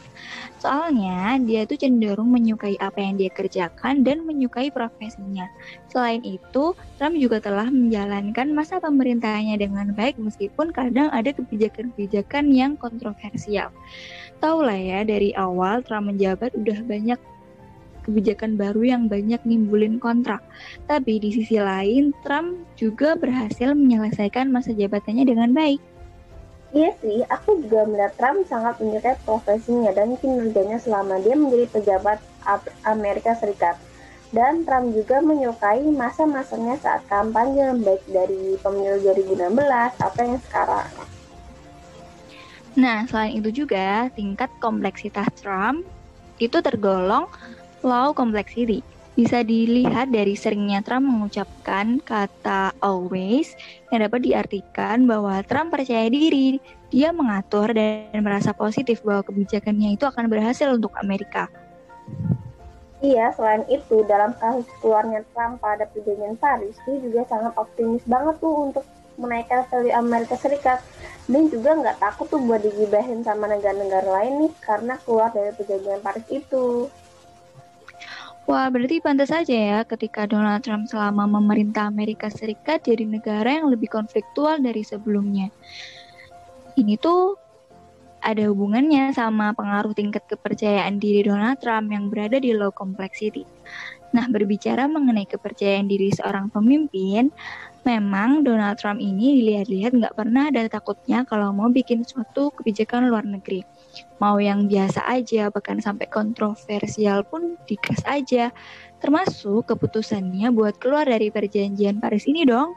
Soalnya, 0.63 1.35
dia 1.43 1.67
itu 1.67 1.75
cenderung 1.75 2.31
menyukai 2.31 2.79
apa 2.79 3.03
yang 3.03 3.19
dia 3.19 3.27
kerjakan 3.27 4.07
dan 4.07 4.23
menyukai 4.23 4.71
profesinya. 4.71 5.43
Selain 5.91 6.23
itu, 6.23 6.71
Trump 6.95 7.19
juga 7.19 7.43
telah 7.43 7.67
menjalankan 7.67 8.47
masa 8.55 8.79
pemerintahannya 8.79 9.59
dengan 9.59 9.91
baik 9.91 10.15
meskipun 10.23 10.71
kadang 10.71 11.11
ada 11.11 11.35
kebijakan-kebijakan 11.35 12.47
yang 12.55 12.79
kontroversial. 12.79 13.75
Tahu 14.39 14.63
lah 14.63 14.79
ya, 14.79 14.99
dari 15.03 15.35
awal 15.35 15.83
Trump 15.83 16.15
menjabat 16.15 16.55
udah 16.55 16.79
banyak 16.87 17.19
kebijakan 18.07 18.55
baru 18.55 18.81
yang 18.87 19.03
banyak 19.11 19.43
nimbulin 19.43 19.99
kontrak. 19.99 20.39
Tapi 20.87 21.19
di 21.19 21.35
sisi 21.35 21.59
lain, 21.59 22.15
Trump 22.23 22.63
juga 22.79 23.19
berhasil 23.19 23.75
menyelesaikan 23.75 24.47
masa 24.47 24.71
jabatannya 24.71 25.27
dengan 25.27 25.51
baik. 25.51 25.83
Iya 26.71 26.91
sih, 26.99 27.23
aku 27.27 27.63
juga 27.63 27.87
melihat 27.87 28.15
Trump 28.19 28.43
sangat 28.47 28.79
menyukai 28.79 29.15
profesinya 29.23 29.91
dan 29.95 30.15
kinerjanya 30.19 30.79
selama 30.79 31.19
dia 31.23 31.35
menjadi 31.35 31.67
pejabat 31.71 32.19
Amerika 32.87 33.35
Serikat. 33.35 33.75
Dan 34.35 34.67
Trump 34.67 34.91
juga 34.91 35.23
menyukai 35.23 35.87
masa-masanya 35.87 36.75
saat 36.83 36.99
kampanye, 37.07 37.71
baik 37.79 38.03
dari 38.11 38.59
pemilu 38.59 38.99
2016 38.99 39.95
atau 40.03 40.21
yang 40.27 40.41
sekarang. 40.43 40.87
Nah, 42.75 43.07
selain 43.07 43.39
itu 43.39 43.63
juga, 43.63 44.11
tingkat 44.13 44.51
kompleksitas 44.59 45.31
Trump 45.39 45.87
itu 46.37 46.61
tergolong 46.61 47.25
low 47.81 48.13
complexity. 48.13 48.81
Bisa 49.17 49.41
dilihat 49.41 50.13
dari 50.13 50.37
seringnya 50.37 50.85
Trump 50.85 51.09
mengucapkan 51.09 51.97
kata 52.05 52.69
always 52.85 53.57
yang 53.89 54.05
dapat 54.05 54.21
diartikan 54.21 55.09
bahwa 55.09 55.41
Trump 55.41 55.73
percaya 55.73 56.05
diri, 56.05 56.61
dia 56.93 57.09
mengatur 57.09 57.73
dan 57.73 58.21
merasa 58.21 58.53
positif 58.53 59.01
bahwa 59.01 59.25
kebijakannya 59.25 59.97
itu 59.97 60.05
akan 60.05 60.29
berhasil 60.29 60.69
untuk 60.69 60.93
Amerika. 61.01 61.49
Iya, 63.01 63.29
selain 63.33 63.65
itu 63.69 64.01
dalam 64.05 64.33
kasus 64.37 64.65
keluarnya 64.81 65.21
Trump 65.33 65.61
pada 65.61 65.85
perjanjian 65.89 66.37
Paris, 66.37 66.77
dia 66.85 66.97
juga 67.01 67.25
sangat 67.29 67.53
optimis 67.57 68.01
banget 68.09 68.37
tuh 68.41 68.69
untuk 68.69 68.85
menaikkan 69.17 69.65
value 69.69 69.93
Amerika 69.93 70.37
Serikat 70.37 70.81
dan 71.25 71.49
juga 71.49 71.73
nggak 71.73 71.97
takut 71.97 72.29
tuh 72.29 72.41
buat 72.41 72.61
digibahin 72.61 73.25
sama 73.25 73.49
negara-negara 73.49 74.05
lain 74.05 74.45
nih 74.45 74.53
karena 74.61 74.93
keluar 75.01 75.33
dari 75.33 75.53
perjanjian 75.57 76.01
Paris 76.05 76.25
itu. 76.29 76.89
Wah, 78.47 78.71
berarti 78.71 79.03
pantas 79.03 79.27
saja 79.27 79.51
ya 79.51 79.79
ketika 79.83 80.23
Donald 80.23 80.63
Trump 80.63 80.87
selama 80.87 81.27
memerintah 81.27 81.91
Amerika 81.91 82.31
Serikat 82.31 82.87
jadi 82.87 83.03
negara 83.03 83.59
yang 83.59 83.67
lebih 83.67 83.91
konfliktual 83.91 84.63
dari 84.63 84.87
sebelumnya. 84.87 85.51
Ini 86.79 86.95
tuh 86.95 87.35
ada 88.23 88.47
hubungannya 88.47 89.11
sama 89.11 89.51
pengaruh 89.51 89.91
tingkat 89.91 90.23
kepercayaan 90.31 90.95
diri 90.95 91.27
Donald 91.27 91.59
Trump 91.59 91.91
yang 91.91 92.07
berada 92.07 92.39
di 92.39 92.55
low 92.55 92.71
complexity. 92.71 93.43
Nah, 94.15 94.31
berbicara 94.31 94.87
mengenai 94.87 95.27
kepercayaan 95.27 95.91
diri 95.91 96.07
seorang 96.15 96.47
pemimpin, 96.47 97.27
memang 97.87 98.43
Donald 98.43 98.75
Trump 98.75 98.99
ini 98.99 99.39
dilihat-lihat 99.39 99.95
nggak 99.95 100.15
pernah 100.19 100.51
ada 100.51 100.67
takutnya 100.67 101.23
kalau 101.23 101.55
mau 101.55 101.71
bikin 101.71 102.03
suatu 102.03 102.51
kebijakan 102.59 103.07
luar 103.07 103.23
negeri. 103.23 103.63
Mau 104.19 104.35
yang 104.43 104.67
biasa 104.67 105.07
aja 105.07 105.47
bahkan 105.47 105.79
sampai 105.79 106.11
kontroversial 106.11 107.23
pun 107.23 107.55
digas 107.63 108.03
aja. 108.03 108.51
Termasuk 108.99 109.71
keputusannya 109.71 110.51
buat 110.51 110.75
keluar 110.83 111.07
dari 111.07 111.31
perjanjian 111.31 112.03
Paris 112.03 112.27
ini 112.27 112.43
dong. 112.43 112.75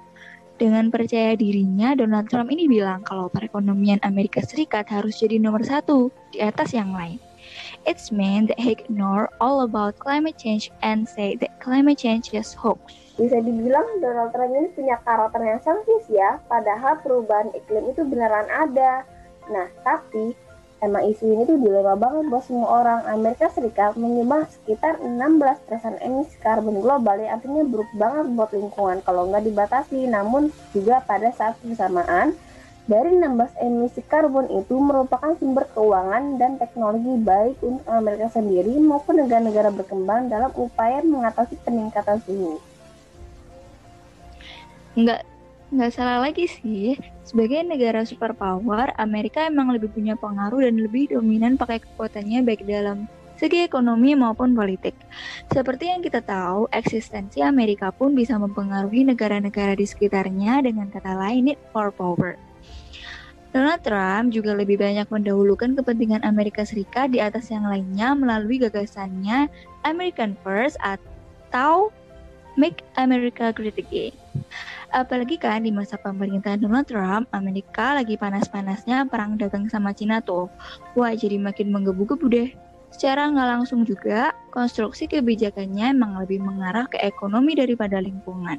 Dengan 0.61 0.93
percaya 0.93 1.35
dirinya 1.35 1.97
Donald 1.99 2.31
Trump 2.31 2.53
ini 2.55 2.71
bilang 2.71 3.03
kalau 3.03 3.27
perekonomian 3.33 3.99
Amerika 4.07 4.45
Serikat 4.45 4.87
harus 4.93 5.19
jadi 5.19 5.43
nomor 5.43 5.67
satu 5.67 6.15
di 6.31 6.39
atas 6.39 6.71
yang 6.71 6.95
lain. 6.95 7.19
It's 7.89 8.13
meant 8.13 8.53
that 8.53 8.61
he 8.61 8.77
ignore 8.77 9.33
all 9.41 9.65
about 9.67 9.99
climate 9.99 10.37
change 10.39 10.71
and 10.85 11.09
say 11.09 11.35
that 11.41 11.59
climate 11.59 11.99
change 11.99 12.31
is 12.37 12.53
hoax. 12.55 13.10
Bisa 13.21 13.37
dibilang 13.37 14.01
Donald 14.01 14.33
Trump 14.33 14.57
ini 14.57 14.73
punya 14.73 14.97
karakter 15.05 15.45
yang 15.45 15.61
selfish 15.61 16.09
ya, 16.09 16.41
padahal 16.49 16.97
perubahan 17.05 17.53
iklim 17.53 17.93
itu 17.93 18.01
beneran 18.09 18.49
ada. 18.49 19.05
Nah, 19.53 19.69
tapi 19.85 20.33
Emang 20.81 21.05
isu 21.13 21.29
ini 21.37 21.45
tuh 21.45 21.61
dilema 21.61 21.93
banget 21.93 22.33
buat 22.33 22.41
semua 22.41 22.81
orang. 22.81 23.05
Amerika 23.05 23.53
Serikat 23.53 24.01
menyumbang 24.01 24.49
sekitar 24.49 24.97
16% 24.97 25.37
emisi 26.01 26.41
karbon 26.41 26.81
global 26.81 27.21
yang 27.21 27.37
artinya 27.37 27.69
buruk 27.69 27.93
banget 28.01 28.33
buat 28.33 28.49
lingkungan 28.57 29.05
kalau 29.05 29.29
nggak 29.29 29.45
dibatasi. 29.45 30.09
Namun 30.09 30.49
juga 30.73 31.05
pada 31.05 31.29
saat 31.37 31.61
bersamaan, 31.61 32.33
dari 32.89 33.13
16 33.13 33.61
emisi 33.61 34.01
karbon 34.09 34.49
itu 34.49 34.73
merupakan 34.81 35.37
sumber 35.37 35.69
keuangan 35.77 36.41
dan 36.41 36.57
teknologi 36.57 37.13
baik 37.29 37.61
untuk 37.61 37.85
Amerika 37.85 38.33
sendiri 38.33 38.73
maupun 38.81 39.21
negara-negara 39.21 39.69
berkembang 39.77 40.33
dalam 40.33 40.49
upaya 40.57 41.05
mengatasi 41.05 41.61
peningkatan 41.61 42.25
suhu. 42.25 42.70
Nggak 44.99 45.23
nggak 45.71 45.93
salah 45.95 46.19
lagi 46.19 46.51
sih. 46.51 46.99
Sebagai 47.23 47.63
negara 47.63 48.03
superpower, 48.03 48.91
Amerika 48.99 49.47
emang 49.47 49.71
lebih 49.71 49.95
punya 49.95 50.19
pengaruh 50.19 50.67
dan 50.67 50.83
lebih 50.83 51.15
dominan 51.15 51.55
pakai 51.55 51.79
kekuatannya 51.79 52.43
baik 52.43 52.67
dalam 52.67 53.07
segi 53.39 53.65
ekonomi 53.65 54.13
maupun 54.13 54.53
politik. 54.53 54.93
Seperti 55.49 55.89
yang 55.89 56.05
kita 56.05 56.21
tahu, 56.21 56.69
eksistensi 56.75 57.41
Amerika 57.41 57.89
pun 57.89 58.13
bisa 58.13 58.37
mempengaruhi 58.37 59.07
negara-negara 59.09 59.73
di 59.79 59.89
sekitarnya 59.89 60.61
dengan 60.61 60.93
kata 60.93 61.17
lain 61.17 61.49
need 61.49 61.61
for 61.73 61.89
power. 61.89 62.37
Donald 63.51 63.83
Trump 63.83 64.31
juga 64.31 64.55
lebih 64.55 64.79
banyak 64.79 65.11
mendahulukan 65.11 65.75
kepentingan 65.75 66.23
Amerika 66.23 66.63
Serikat 66.63 67.11
di 67.11 67.19
atas 67.19 67.51
yang 67.51 67.67
lainnya 67.67 68.15
melalui 68.15 68.63
gagasannya 68.63 69.51
American 69.83 70.39
First 70.47 70.79
atau 70.79 71.91
Make 72.55 72.85
America 72.95 73.51
Great 73.51 73.81
Again. 73.81 74.20
Apalagi 74.91 75.39
kan 75.39 75.63
di 75.63 75.71
masa 75.71 75.95
pemerintahan 76.03 76.59
Donald 76.59 76.91
Trump, 76.91 77.31
Amerika 77.31 77.95
lagi 77.95 78.19
panas-panasnya 78.19 79.07
perang 79.07 79.39
dagang 79.39 79.71
sama 79.71 79.95
Cina 79.95 80.19
tuh. 80.19 80.51
Wah, 80.99 81.15
jadi 81.15 81.39
makin 81.39 81.71
menggebu-gebu 81.71 82.27
deh. 82.27 82.51
Secara 82.91 83.31
nggak 83.31 83.49
langsung 83.55 83.87
juga, 83.87 84.35
konstruksi 84.51 85.07
kebijakannya 85.07 85.95
emang 85.95 86.19
lebih 86.19 86.43
mengarah 86.43 86.91
ke 86.91 86.99
ekonomi 86.99 87.55
daripada 87.55 88.03
lingkungan. 88.03 88.59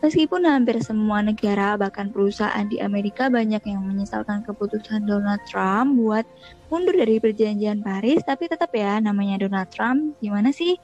Meskipun 0.00 0.48
hampir 0.48 0.80
semua 0.80 1.20
negara 1.20 1.76
bahkan 1.76 2.08
perusahaan 2.08 2.64
di 2.64 2.80
Amerika 2.80 3.28
banyak 3.28 3.60
yang 3.68 3.84
menyesalkan 3.84 4.40
keputusan 4.48 5.04
Donald 5.04 5.44
Trump 5.44 6.00
buat 6.00 6.24
mundur 6.72 6.96
dari 6.96 7.20
perjanjian 7.20 7.84
Paris, 7.84 8.24
tapi 8.24 8.48
tetap 8.48 8.72
ya 8.72 8.96
namanya 8.96 9.44
Donald 9.44 9.68
Trump, 9.68 10.16
gimana 10.24 10.56
sih? 10.56 10.80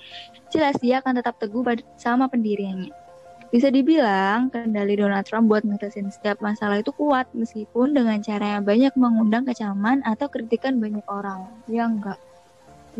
Jelas 0.52 0.76
dia 0.84 1.00
akan 1.00 1.22
tetap 1.22 1.40
teguh 1.40 1.64
sama 1.96 2.28
pendiriannya. 2.28 3.05
Bisa 3.56 3.72
dibilang, 3.72 4.52
kendali 4.52 5.00
Donald 5.00 5.24
Trump 5.24 5.48
buat 5.48 5.64
ngatasin 5.64 6.12
setiap 6.12 6.44
masalah 6.44 6.76
itu 6.76 6.92
kuat, 6.92 7.24
meskipun 7.32 7.96
dengan 7.96 8.20
cara 8.20 8.60
yang 8.60 8.68
banyak 8.68 8.92
mengundang 9.00 9.48
kecaman 9.48 10.04
atau 10.04 10.28
kritikan 10.28 10.76
banyak 10.76 11.00
orang. 11.08 11.48
Ya 11.64 11.88
enggak? 11.88 12.20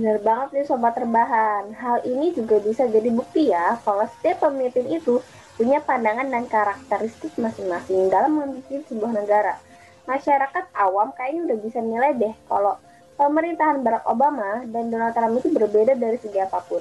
Benar 0.01 0.17
banget 0.25 0.49
nih 0.57 0.65
sobat 0.65 0.97
terbahan. 0.97 1.77
Hal 1.77 2.01
ini 2.09 2.33
juga 2.33 2.57
bisa 2.65 2.89
jadi 2.89 3.13
bukti 3.13 3.53
ya 3.53 3.77
kalau 3.85 4.09
setiap 4.09 4.49
pemimpin 4.49 4.89
itu 4.89 5.21
punya 5.61 5.85
pandangan 5.85 6.25
dan 6.25 6.49
karakteristik 6.49 7.37
masing-masing 7.37 8.09
dalam 8.09 8.41
memimpin 8.41 8.81
sebuah 8.89 9.13
negara. 9.13 9.61
Masyarakat 10.09 10.73
awam 10.73 11.13
kayaknya 11.13 11.53
udah 11.53 11.59
bisa 11.61 11.85
nilai 11.85 12.17
deh 12.17 12.33
kalau 12.49 12.81
pemerintahan 13.21 13.85
Barack 13.85 14.09
Obama 14.09 14.65
dan 14.73 14.89
Donald 14.89 15.13
Trump 15.13 15.37
itu 15.37 15.53
berbeda 15.53 15.93
dari 16.01 16.17
segi 16.17 16.41
apa 16.41 16.65
pun. 16.65 16.81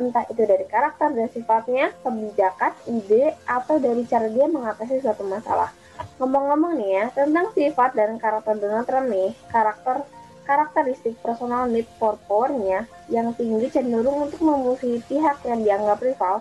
Entah 0.00 0.24
itu 0.32 0.48
dari 0.48 0.64
karakter 0.64 1.12
dan 1.12 1.28
sifatnya, 1.28 1.92
kebijakan, 2.00 2.72
ide, 2.88 3.36
atau 3.44 3.76
dari 3.76 4.08
cara 4.08 4.32
dia 4.32 4.48
mengatasi 4.48 5.04
suatu 5.04 5.28
masalah. 5.28 5.68
Ngomong-ngomong 6.16 6.80
nih 6.80 6.90
ya, 6.96 7.04
tentang 7.12 7.52
sifat 7.52 7.92
dan 7.92 8.16
karakter 8.16 8.56
Donald 8.56 8.88
Trump 8.88 9.12
nih, 9.12 9.36
karakter 9.52 10.00
karakteristik 10.48 11.14
personal 11.20 11.68
need 11.68 11.86
for 12.00 12.16
powernya 12.26 12.88
yang 13.12 13.36
tinggi 13.36 13.70
cenderung 13.70 14.26
untuk 14.26 14.40
memusuhi 14.40 15.04
pihak 15.04 15.44
yang 15.44 15.60
dianggap 15.62 16.00
rival, 16.00 16.40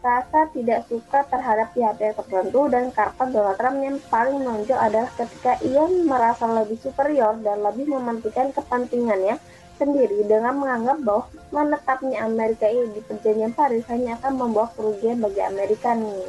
rasa 0.00 0.48
tidak 0.56 0.88
suka 0.88 1.28
terhadap 1.28 1.68
pihak-pihak 1.76 2.16
tertentu 2.16 2.72
dan 2.72 2.88
karakter 2.88 3.28
Donald 3.28 3.58
Trump 3.60 3.78
yang 3.84 3.96
paling 4.08 4.40
menonjol 4.40 4.78
adalah 4.80 5.10
ketika 5.12 5.60
ia 5.60 5.84
merasa 6.06 6.48
lebih 6.48 6.80
superior 6.80 7.36
dan 7.44 7.60
lebih 7.60 7.84
mementingkan 7.84 8.54
kepentingannya 8.56 9.36
sendiri 9.80 10.28
dengan 10.28 10.60
menganggap 10.60 11.00
bahwa 11.00 11.24
menetapnya 11.48 12.28
Amerika 12.28 12.68
ini 12.68 12.92
di 12.92 13.00
perjanjian 13.00 13.56
Paris 13.56 13.88
hanya 13.88 14.20
akan 14.20 14.32
membawa 14.36 14.68
kerugian 14.76 15.24
bagi 15.24 15.40
Amerika 15.40 15.96
nih. 15.96 16.28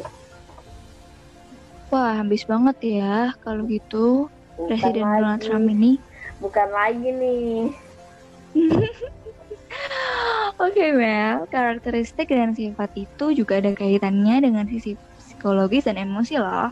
Wah, 1.91 2.23
habis 2.23 2.47
banget 2.47 3.03
ya 3.03 3.35
kalau 3.43 3.67
gitu 3.67 4.31
Presiden 4.55 5.03
Donald 5.03 5.43
Trump 5.43 5.67
ini 5.67 5.99
bukan 6.39 6.67
lagi 6.71 7.09
nih. 7.11 7.75
Oke 10.61 10.77
okay, 10.77 10.89
Mel, 10.93 11.47
karakteristik 11.51 12.31
dan 12.31 12.55
sifat 12.55 12.91
itu 12.95 13.35
juga 13.35 13.59
ada 13.59 13.71
kaitannya 13.75 14.45
dengan 14.45 14.65
sisi 14.67 14.95
psikologis 15.19 15.89
dan 15.89 15.97
emosi 15.97 16.37
loh. 16.37 16.69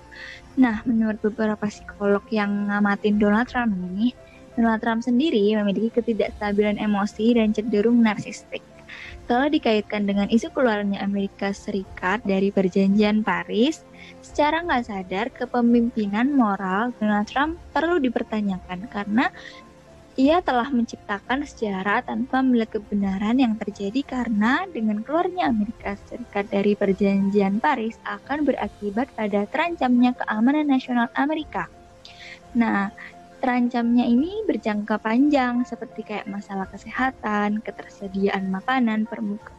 Nah, 0.59 0.83
menurut 0.83 1.17
beberapa 1.23 1.65
psikolog 1.65 2.21
yang 2.29 2.69
ngamatin 2.69 3.17
Donald 3.17 3.47
Trump 3.49 3.73
ini, 3.73 4.13
Donald 4.59 4.83
Trump 4.83 4.99
sendiri 5.07 5.55
memiliki 5.55 5.87
ketidakstabilan 5.95 6.75
emosi 6.75 7.39
dan 7.39 7.55
cenderung 7.55 8.03
narsistik. 8.03 8.59
Kalau 9.23 9.47
dikaitkan 9.47 10.03
dengan 10.03 10.27
isu 10.27 10.51
keluarnya 10.51 10.99
Amerika 10.99 11.55
Serikat 11.55 12.19
dari 12.27 12.51
perjanjian 12.51 13.23
Paris, 13.23 13.87
secara 14.19 14.59
nggak 14.65 14.83
sadar 14.83 15.31
kepemimpinan 15.31 16.33
moral 16.35 16.91
Donald 16.99 17.29
Trump 17.29 17.55
perlu 17.71 18.01
dipertanyakan 18.03 18.89
karena 18.91 19.31
ia 20.19 20.43
telah 20.43 20.67
menciptakan 20.67 21.47
sejarah 21.47 22.03
tanpa 22.03 22.43
melihat 22.43 22.81
kebenaran 22.81 23.39
yang 23.39 23.55
terjadi 23.55 24.03
karena 24.03 24.67
dengan 24.67 24.99
keluarnya 24.99 25.47
Amerika 25.47 25.95
Serikat 26.11 26.51
dari 26.51 26.75
perjanjian 26.75 27.63
Paris 27.63 27.95
akan 28.03 28.43
berakibat 28.43 29.07
pada 29.15 29.47
terancamnya 29.47 30.11
keamanan 30.19 30.67
nasional 30.67 31.07
Amerika. 31.15 31.71
Nah, 32.51 32.91
terancamnya 33.39 34.05
ini 34.05 34.43
berjangka 34.45 34.99
panjang 34.99 35.63
seperti 35.63 36.03
kayak 36.03 36.27
masalah 36.27 36.67
kesehatan, 36.67 37.63
ketersediaan 37.63 38.51
makanan, 38.51 39.07
permuka 39.07 39.51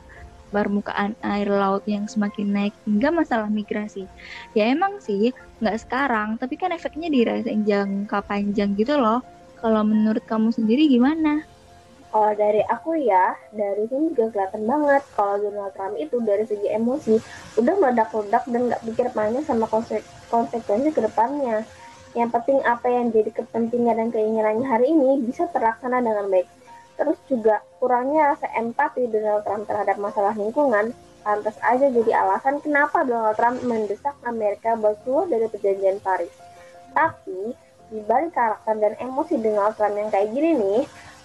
permukaan 0.51 1.15
air 1.23 1.47
laut 1.47 1.87
yang 1.87 2.11
semakin 2.11 2.51
naik 2.51 2.75
hingga 2.83 3.15
masalah 3.15 3.47
migrasi. 3.47 4.11
Ya 4.53 4.69
emang 4.69 4.99
sih 4.99 5.31
nggak 5.63 5.79
sekarang, 5.87 6.37
tapi 6.37 6.59
kan 6.59 6.75
efeknya 6.75 7.07
dirasain 7.07 7.63
jangka 7.63 8.27
panjang 8.27 8.75
gitu 8.75 8.99
loh. 8.99 9.23
Kalau 9.63 9.87
menurut 9.87 10.27
kamu 10.27 10.51
sendiri 10.51 10.91
gimana? 10.91 11.47
Kalau 12.11 12.35
dari 12.35 12.59
aku 12.67 12.99
ya, 12.99 13.39
dari 13.55 13.87
sini 13.87 14.11
juga 14.11 14.35
kelihatan 14.35 14.67
banget 14.67 15.03
kalau 15.15 15.39
Donald 15.39 15.71
Trump 15.79 15.95
itu 15.95 16.19
dari 16.27 16.43
segi 16.43 16.67
emosi 16.67 17.15
udah 17.55 17.75
meledak-ledak 17.79 18.45
dan 18.51 18.61
nggak 18.67 18.83
pikir 18.83 19.07
panjang 19.15 19.47
sama 19.47 19.71
konsekuensi 19.71 20.91
ke 20.91 21.01
depannya. 21.07 21.63
Yang 22.15 22.31
penting 22.35 22.59
apa 22.67 22.87
yang 22.91 23.15
jadi 23.15 23.31
kepentingan 23.31 23.95
dan 23.95 24.09
keinginannya 24.11 24.67
hari 24.67 24.91
ini 24.91 25.23
bisa 25.23 25.47
terlaksana 25.55 26.03
dengan 26.03 26.27
baik. 26.27 26.49
Terus 26.99 27.17
juga 27.31 27.63
kurangnya 27.79 28.35
rasa 28.35 28.51
empati 28.59 29.09
Donald 29.09 29.47
Trump 29.47 29.65
terhadap 29.71 29.97
masalah 29.97 30.35
lingkungan, 30.35 30.93
pantas 31.23 31.57
aja 31.63 31.87
jadi 31.89 32.13
alasan 32.13 32.61
kenapa 32.61 33.07
Donald 33.07 33.39
Trump 33.39 33.63
mendesak 33.65 34.17
Amerika 34.27 34.75
buat 34.77 35.01
keluar 35.07 35.31
dari 35.31 35.47
perjanjian 35.47 36.03
Paris. 36.03 36.35
Tapi 36.91 37.55
di 37.91 37.99
balik 38.05 38.35
karakter 38.35 38.75
dan 38.79 38.95
emosi 38.99 39.39
Donald 39.39 39.75
Trump 39.79 39.95
yang 39.95 40.11
kayak 40.11 40.35
gini 40.35 40.51
nih, 40.59 40.81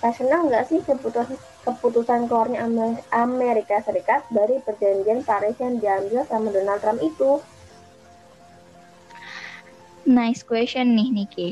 rasional 0.06 0.46
nggak 0.48 0.66
sih 0.70 0.80
keputusan 0.86 1.38
keputusan 1.66 2.30
keluarnya 2.30 2.62
Amerika 3.10 3.82
Serikat 3.82 4.22
dari 4.30 4.62
perjanjian 4.62 5.26
Paris 5.26 5.58
yang 5.58 5.82
diambil 5.82 6.22
sama 6.30 6.54
Donald 6.54 6.78
Trump 6.78 7.02
itu? 7.02 7.42
Nice 10.06 10.46
question 10.46 10.94
nih 10.94 11.10
Niki. 11.10 11.50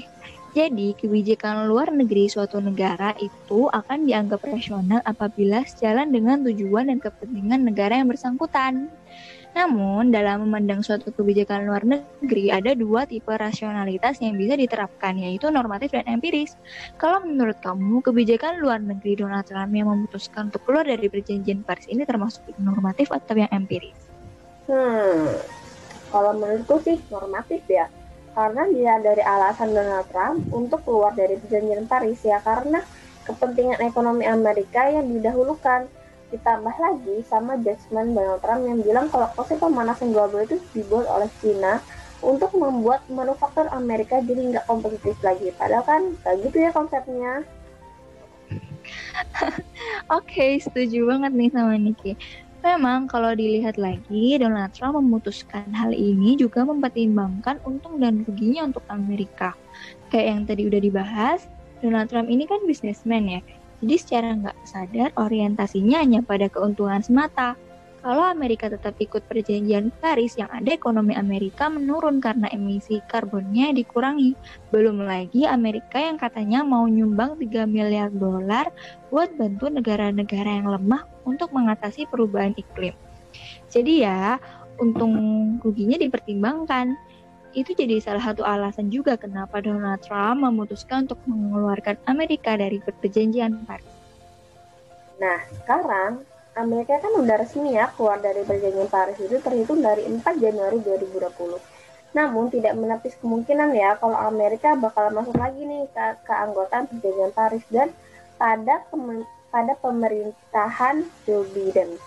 Jadi, 0.53 0.93
kebijakan 0.93 1.65
luar 1.65 1.89
negeri 1.89 2.29
suatu 2.29 2.61
negara 2.61 3.17
itu 3.17 3.65
akan 3.65 4.05
dianggap 4.05 4.45
rasional 4.45 5.01
apabila 5.01 5.65
sejalan 5.65 6.13
dengan 6.13 6.45
tujuan 6.45 6.93
dan 6.93 7.01
kepentingan 7.01 7.65
negara 7.65 7.97
yang 7.97 8.05
bersangkutan. 8.05 8.93
Namun, 9.57 10.13
dalam 10.13 10.45
memandang 10.45 10.85
suatu 10.85 11.09
kebijakan 11.09 11.65
luar 11.65 11.81
negeri, 11.81 12.53
ada 12.53 12.77
dua 12.77 13.09
tipe 13.09 13.33
rasionalitas 13.33 14.21
yang 14.21 14.37
bisa 14.37 14.53
diterapkan, 14.53 15.17
yaitu 15.17 15.49
normatif 15.49 15.89
dan 15.89 16.05
empiris. 16.05 16.53
Kalau 17.01 17.25
menurut 17.25 17.57
kamu, 17.57 18.05
kebijakan 18.05 18.61
luar 18.61 18.77
negeri 18.77 19.17
Donald 19.17 19.49
Trump 19.49 19.73
yang 19.73 19.89
memutuskan 19.89 20.53
untuk 20.53 20.61
keluar 20.69 20.85
dari 20.85 21.09
perjanjian 21.09 21.65
Paris 21.65 21.89
ini 21.89 22.05
termasuk 22.05 22.45
normatif 22.61 23.09
atau 23.09 23.33
yang 23.33 23.49
empiris? 23.49 23.97
Hmm, 24.69 25.41
kalau 26.13 26.37
menurutku 26.37 26.77
sih 26.85 27.01
normatif 27.09 27.65
ya. 27.65 27.89
Karena 28.33 28.65
dia 28.69 28.97
dari 28.97 29.21
alasan 29.21 29.77
Donald 29.77 30.09
Trump 30.09 30.49
untuk 30.49 30.81
keluar 30.83 31.13
dari 31.13 31.37
perjanjian 31.37 31.85
Paris 31.85 32.19
ya, 32.25 32.41
karena 32.41 32.81
kepentingan 33.23 33.79
ekonomi 33.85 34.25
Amerika 34.25 34.89
yang 34.89 35.07
didahulukan 35.07 35.85
Ditambah 36.33 36.75
lagi 36.81 37.21
sama 37.29 37.61
judgement 37.61 38.17
Donald 38.17 38.41
Trump 38.41 38.65
yang 38.65 38.81
bilang 38.81 39.05
kalau 39.13 39.29
proses 39.37 39.61
pemanasan 39.61 40.17
global 40.17 40.41
itu 40.41 40.57
dibuat 40.73 41.05
oleh 41.05 41.29
China 41.37 41.77
untuk 42.25 42.49
membuat 42.57 43.05
manufaktur 43.05 43.69
Amerika 43.69 44.17
jadi 44.17 44.41
nggak 44.49 44.65
kompetitif 44.65 45.13
lagi. 45.21 45.53
Padahal 45.53 45.85
kan 45.85 46.01
kayak 46.25 46.49
gitu 46.49 46.57
ya 46.57 46.73
konsepnya. 46.73 47.45
Oke, 50.09 50.25
okay, 50.25 50.51
setuju 50.57 51.05
banget 51.05 51.37
nih 51.37 51.53
sama 51.53 51.77
Niki. 51.77 52.17
Memang 52.63 53.11
kalau 53.11 53.35
dilihat 53.35 53.75
lagi, 53.75 54.39
Donald 54.39 54.71
Trump 54.71 54.95
memutuskan 54.95 55.67
hal 55.75 55.91
ini 55.91 56.39
juga 56.39 56.63
mempertimbangkan 56.63 57.59
untung 57.67 57.99
dan 57.99 58.23
ruginya 58.23 58.71
untuk 58.71 58.87
Amerika. 58.87 59.51
Kayak 60.07 60.27
yang 60.31 60.41
tadi 60.47 60.61
udah 60.71 60.79
dibahas, 60.79 61.51
Donald 61.83 62.07
Trump 62.07 62.31
ini 62.31 62.47
kan 62.47 62.63
bisnismen 62.63 63.27
ya. 63.27 63.41
Jadi 63.83 63.95
secara 63.99 64.31
nggak 64.39 64.57
sadar 64.63 65.11
orientasinya 65.19 65.99
hanya 65.99 66.23
pada 66.23 66.47
keuntungan 66.47 67.03
semata. 67.03 67.59
Kalau 68.03 68.27
Amerika 68.27 68.67
tetap 68.67 68.99
ikut 68.99 69.23
perjanjian 69.31 69.87
Paris 70.03 70.35
yang 70.35 70.51
ada 70.51 70.75
ekonomi 70.75 71.15
Amerika 71.15 71.71
menurun 71.71 72.19
karena 72.19 72.51
emisi 72.51 72.99
karbonnya 73.07 73.71
dikurangi. 73.71 74.35
Belum 74.75 75.07
lagi 75.07 75.47
Amerika 75.47 76.03
yang 76.03 76.19
katanya 76.19 76.67
mau 76.67 76.83
nyumbang 76.83 77.39
3 77.39 77.63
miliar 77.63 78.11
dolar 78.11 78.67
buat 79.07 79.31
bantu 79.39 79.71
negara-negara 79.71 80.51
yang 80.51 80.67
lemah 80.67 81.07
untuk 81.23 81.55
mengatasi 81.55 82.03
perubahan 82.11 82.51
iklim. 82.59 82.91
Jadi 83.71 84.03
ya, 84.03 84.35
untung 84.83 85.15
ruginya 85.63 85.95
dipertimbangkan 85.95 86.91
itu 87.55 87.71
jadi 87.71 88.03
salah 88.03 88.35
satu 88.35 88.43
alasan 88.43 88.91
juga 88.91 89.15
kenapa 89.15 89.63
Donald 89.63 90.03
Trump 90.03 90.43
memutuskan 90.43 91.07
untuk 91.07 91.23
mengeluarkan 91.23 91.95
Amerika 92.11 92.59
dari 92.59 92.83
perjanjian 92.83 93.63
Paris. 93.63 93.87
Nah, 95.23 95.39
sekarang 95.63 96.32
Amerika 96.53 97.01
kan 97.01 97.13
udah 97.17 97.35
resmi 97.41 97.73
ya 97.73 97.89
keluar 97.97 98.21
dari 98.21 98.45
perjanjian 98.45 98.85
Paris 98.85 99.17
itu 99.17 99.41
terhitung 99.41 99.81
dari 99.81 100.05
4 100.05 100.21
Januari 100.37 100.77
2020. 100.85 101.57
Namun 102.13 102.53
tidak 102.53 102.77
menepis 102.77 103.17
kemungkinan 103.17 103.73
ya 103.73 103.97
kalau 103.97 104.13
Amerika 104.13 104.77
bakal 104.77 105.09
masuk 105.09 105.33
lagi 105.33 105.65
nih 105.65 105.89
ke 105.89 106.05
keanggotaan 106.29 106.85
perjanjian 106.85 107.33
Paris 107.33 107.65
dan 107.73 107.89
pada 108.37 108.85
pada 109.49 109.73
pemerintahan 109.81 111.09
Joe 111.25 111.45
Biden 111.57 111.97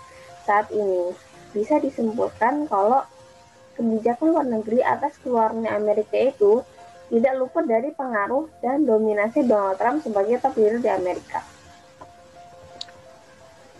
saat 0.47 0.71
ini 0.71 1.11
bisa 1.51 1.79
disimpulkan 1.83 2.71
kalau 2.71 3.03
kebijakan 3.75 4.31
luar 4.31 4.47
negeri 4.47 4.79
atas 4.79 5.19
keluarnya 5.19 5.75
Amerika 5.75 6.15
itu 6.15 6.63
tidak 7.11 7.33
luput 7.35 7.67
dari 7.67 7.91
pengaruh 7.91 8.47
dan 8.63 8.87
dominasi 8.87 9.43
Donald 9.43 9.75
Trump 9.75 10.03
sebagai 10.03 10.39
top 10.39 10.55
leader 10.55 10.79
di 10.79 10.91
Amerika. 10.91 11.56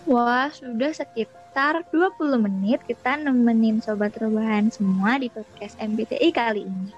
Wah, 0.08 0.48
sudah 0.56 0.96
sekitar 0.96 1.84
20 1.92 2.40
menit 2.40 2.80
kita 2.88 3.20
nemenin 3.20 3.84
sobat 3.84 4.16
rebahan 4.16 4.72
semua 4.72 5.20
di 5.20 5.28
podcast 5.28 5.76
MBTI 5.84 6.32
kali 6.32 6.64
ini. 6.64 6.96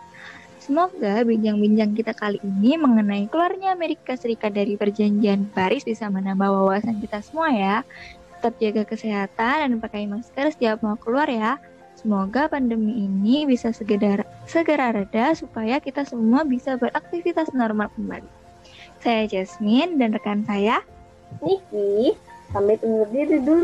Semoga 0.61 1.25
bincang-bincang 1.25 1.97
kita 1.97 2.13
kali 2.13 2.37
ini 2.45 2.77
mengenai 2.77 3.25
keluarnya 3.25 3.73
Amerika 3.73 4.13
Serikat 4.13 4.53
dari 4.53 4.77
perjanjian 4.77 5.49
Paris 5.49 5.81
bisa 5.81 6.05
menambah 6.05 6.53
wawasan 6.53 7.01
kita 7.01 7.25
semua 7.25 7.49
ya. 7.49 7.81
Tetap 8.37 8.61
jaga 8.61 8.85
kesehatan 8.85 9.55
dan 9.65 9.71
pakai 9.81 10.05
masker 10.05 10.53
setiap 10.53 10.85
mau 10.85 10.93
keluar 10.93 11.25
ya. 11.25 11.57
Semoga 11.97 12.45
pandemi 12.45 13.09
ini 13.09 13.49
bisa 13.49 13.73
segera, 13.73 14.21
segera 14.45 14.93
reda 14.93 15.33
supaya 15.33 15.81
kita 15.81 16.05
semua 16.05 16.45
bisa 16.45 16.77
beraktivitas 16.77 17.57
normal 17.57 17.89
kembali. 17.97 18.29
Saya 19.01 19.25
Jasmine 19.25 19.97
dan 19.97 20.13
rekan 20.13 20.45
saya 20.45 20.85
Niki, 21.41 22.17
Também 22.51 22.77
tem 22.77 22.89
medo 22.89 23.45
do 23.45 23.55